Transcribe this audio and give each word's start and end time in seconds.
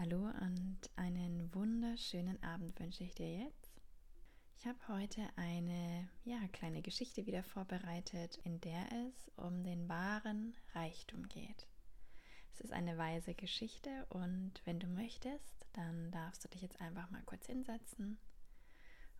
Hallo 0.00 0.30
und 0.42 0.78
einen 0.94 1.52
wunderschönen 1.52 2.40
Abend 2.44 2.78
wünsche 2.78 3.02
ich 3.02 3.16
dir 3.16 3.36
jetzt. 3.36 3.82
Ich 4.54 4.64
habe 4.64 4.78
heute 4.86 5.28
eine 5.34 6.08
ja, 6.22 6.38
kleine 6.52 6.82
Geschichte 6.82 7.26
wieder 7.26 7.42
vorbereitet, 7.42 8.38
in 8.44 8.60
der 8.60 8.86
es 8.92 9.28
um 9.34 9.64
den 9.64 9.88
wahren 9.88 10.54
Reichtum 10.72 11.28
geht. 11.28 11.66
Es 12.52 12.60
ist 12.60 12.72
eine 12.72 12.96
weise 12.96 13.34
Geschichte 13.34 14.06
und 14.10 14.62
wenn 14.64 14.78
du 14.78 14.86
möchtest, 14.86 15.66
dann 15.72 16.12
darfst 16.12 16.44
du 16.44 16.48
dich 16.48 16.62
jetzt 16.62 16.80
einfach 16.80 17.10
mal 17.10 17.24
kurz 17.24 17.46
hinsetzen 17.46 18.18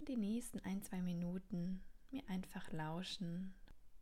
und 0.00 0.08
die 0.08 0.16
nächsten 0.16 0.58
ein, 0.64 0.82
zwei 0.82 1.00
Minuten 1.02 1.84
mir 2.10 2.28
einfach 2.28 2.72
lauschen 2.72 3.54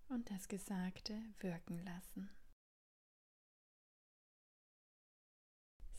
und 0.09 0.30
das 0.30 0.48
Gesagte 0.48 1.20
wirken 1.41 1.84
lassen. 1.84 2.30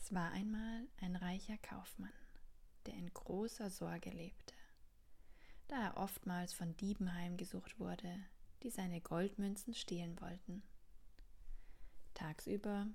Es 0.04 0.12
war 0.12 0.32
einmal 0.32 0.86
ein 1.00 1.16
reicher 1.16 1.56
Kaufmann, 1.56 2.12
der 2.84 2.92
in 2.92 3.08
großer 3.14 3.70
Sorge 3.70 4.10
lebte, 4.10 4.54
da 5.66 5.82
er 5.82 5.96
oftmals 5.96 6.52
von 6.52 6.76
Dieben 6.76 7.14
heimgesucht 7.14 7.80
wurde, 7.80 8.14
die 8.62 8.68
seine 8.68 9.00
Goldmünzen 9.00 9.72
stehlen 9.72 10.20
wollten. 10.20 10.62
Tagsüber 12.12 12.86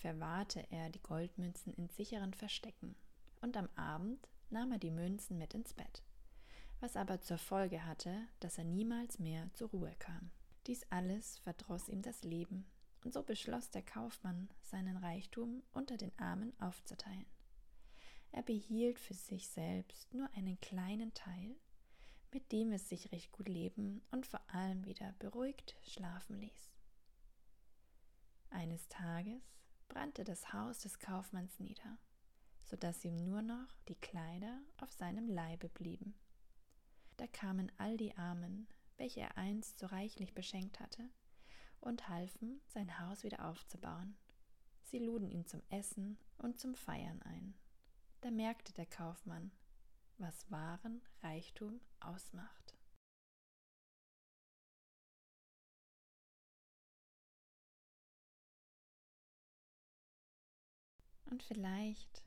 verwahrte 0.00 0.66
er 0.72 0.90
die 0.90 0.98
Goldmünzen 0.98 1.72
in 1.72 1.88
sicheren 1.88 2.34
Verstecken 2.34 2.96
und 3.40 3.56
am 3.56 3.68
Abend 3.76 4.28
nahm 4.48 4.72
er 4.72 4.78
die 4.78 4.90
Münzen 4.90 5.38
mit 5.38 5.54
ins 5.54 5.72
Bett, 5.72 6.02
was 6.80 6.96
aber 6.96 7.20
zur 7.20 7.38
Folge 7.38 7.84
hatte, 7.84 8.26
dass 8.40 8.58
er 8.58 8.64
niemals 8.64 9.20
mehr 9.20 9.48
zur 9.52 9.70
Ruhe 9.70 9.94
kam. 10.00 10.32
Dies 10.66 10.84
alles 10.90 11.38
verdross 11.38 11.88
ihm 11.88 12.02
das 12.02 12.24
Leben 12.24 12.66
und 13.02 13.12
so 13.12 13.22
beschloss 13.22 13.70
der 13.70 13.82
Kaufmann, 13.82 14.48
seinen 14.62 14.96
Reichtum 14.96 15.62
unter 15.72 15.96
den 15.96 16.16
Armen 16.18 16.52
aufzuteilen. 16.60 17.26
Er 18.32 18.42
behielt 18.42 18.98
für 18.98 19.14
sich 19.14 19.48
selbst 19.48 20.12
nur 20.14 20.28
einen 20.34 20.60
kleinen 20.60 21.12
Teil, 21.14 21.56
mit 22.32 22.52
dem 22.52 22.72
es 22.72 22.88
sich 22.88 23.10
recht 23.10 23.32
gut 23.32 23.48
leben 23.48 24.02
und 24.10 24.26
vor 24.26 24.40
allem 24.48 24.84
wieder 24.84 25.12
beruhigt 25.18 25.76
schlafen 25.82 26.38
ließ. 26.38 26.70
Eines 28.50 28.88
Tages 28.88 29.42
brannte 29.88 30.24
das 30.24 30.52
Haus 30.52 30.78
des 30.78 30.98
Kaufmanns 30.98 31.58
nieder, 31.58 31.98
so 32.64 32.76
dass 32.76 33.04
ihm 33.04 33.16
nur 33.16 33.42
noch 33.42 33.80
die 33.88 33.96
Kleider 33.96 34.60
auf 34.78 34.92
seinem 34.92 35.28
Leibe 35.28 35.68
blieben. 35.68 36.14
Da 37.16 37.26
kamen 37.26 37.70
all 37.78 37.96
die 37.96 38.16
Armen, 38.16 38.68
welche 38.96 39.20
er 39.20 39.36
einst 39.36 39.78
so 39.78 39.86
reichlich 39.86 40.34
beschenkt 40.34 40.78
hatte, 40.78 41.10
und 41.80 42.08
halfen, 42.08 42.60
sein 42.68 42.98
Haus 43.00 43.24
wieder 43.24 43.44
aufzubauen. 43.44 44.16
Sie 44.84 44.98
luden 44.98 45.30
ihn 45.30 45.46
zum 45.46 45.62
Essen 45.70 46.18
und 46.38 46.58
zum 46.58 46.74
Feiern 46.74 47.22
ein. 47.22 47.54
Da 48.20 48.30
merkte 48.30 48.72
der 48.72 48.86
Kaufmann, 48.86 49.50
was 50.18 50.50
wahren 50.50 51.00
Reichtum 51.22 51.80
ausmacht. 52.00 52.76
Und 61.30 61.42
vielleicht 61.44 62.24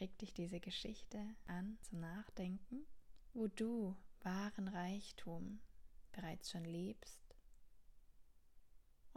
regt 0.00 0.22
dich 0.22 0.32
diese 0.32 0.60
Geschichte 0.60 1.18
an 1.46 1.76
zum 1.82 2.00
Nachdenken, 2.00 2.86
wo 3.34 3.48
du 3.48 3.96
wahren 4.22 4.68
Reichtum 4.68 5.60
bereits 6.12 6.50
schon 6.50 6.64
lebst 6.64 7.27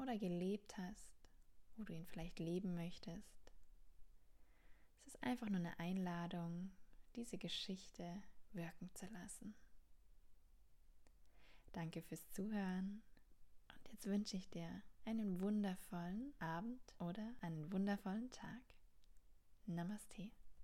oder 0.02 0.18
gelebt 0.18 0.78
hast, 0.78 1.30
wo 1.76 1.84
du 1.84 1.94
ihn 1.94 2.06
vielleicht 2.06 2.40
leben 2.40 2.76
möchtest. 2.76 3.54
Es 5.06 5.14
ist 5.14 5.24
einfach 5.24 5.50
nur 5.50 5.60
eine 5.60 5.80
Einladung, 5.80 6.72
diese 7.16 7.38
Geschichte 7.38 8.22
wirken 8.54 8.90
zu 8.94 9.06
lassen. 9.08 9.56
Danke 11.72 12.02
fürs 12.02 12.30
Zuhören 12.32 13.02
und 13.74 13.90
jetzt 13.92 14.06
wünsche 14.06 14.38
ich 14.38 14.50
dir 14.50 14.82
einen 15.06 15.40
wundervollen 15.40 16.34
Abend 16.40 16.82
oder 17.00 17.34
einen 17.42 17.72
wundervollen 17.72 18.30
Tag. 18.32 18.62
Namaste. 19.66 20.32